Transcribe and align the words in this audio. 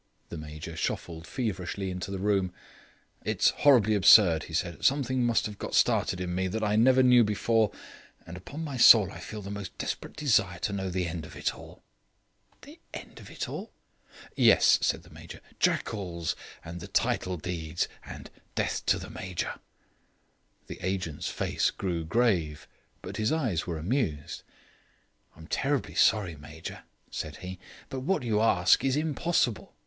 The 0.29 0.37
Major 0.39 0.75
shuffled 0.75 1.27
feverishly 1.27 1.91
into 1.91 2.09
the 2.09 2.17
room. 2.17 2.51
"It's 3.23 3.51
horribly 3.51 3.93
absurd," 3.93 4.45
he 4.45 4.53
said. 4.55 4.83
"Something 4.83 5.23
must 5.23 5.45
have 5.45 5.59
got 5.59 5.75
started 5.75 6.19
in 6.19 6.33
me 6.33 6.47
that 6.47 6.63
I 6.63 6.75
never 6.75 7.03
knew 7.03 7.23
before. 7.23 7.71
But 8.25 8.35
upon 8.35 8.63
my 8.63 8.77
soul 8.77 9.11
I 9.11 9.19
feel 9.19 9.43
the 9.43 9.51
most 9.51 9.77
desperate 9.77 10.15
desire 10.15 10.57
to 10.61 10.73
know 10.73 10.89
the 10.89 11.05
end 11.05 11.23
of 11.23 11.35
it 11.35 11.53
all." 11.53 11.83
"The 12.63 12.79
end 12.95 13.19
of 13.19 13.29
it 13.29 13.47
all?" 13.47 13.73
"Yes," 14.35 14.79
said 14.81 15.03
the 15.03 15.11
Major. 15.11 15.39
"'Jackals', 15.59 16.35
and 16.65 16.79
the 16.79 16.87
title 16.87 17.37
deeds, 17.37 17.87
and 18.03 18.31
'Death 18.55 18.83
to 18.87 19.07
Major 19.07 19.45
Brown'." 19.49 19.59
The 20.65 20.79
agent's 20.81 21.29
face 21.29 21.69
grew 21.69 22.05
grave, 22.05 22.67
but 23.03 23.17
his 23.17 23.31
eyes 23.31 23.67
were 23.67 23.77
amused. 23.77 24.41
"I 25.35 25.39
am 25.41 25.45
terribly 25.47 25.93
sorry, 25.93 26.35
Major," 26.35 26.85
said 27.11 27.35
he, 27.45 27.59
"but 27.89 27.99
what 27.99 28.23
you 28.23 28.41
ask 28.41 28.83
is 28.83 28.95
impossible. 28.95 29.75